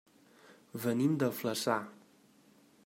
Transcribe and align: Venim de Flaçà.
Venim 0.85 1.13
de 1.25 1.29
Flaçà. 1.41 1.77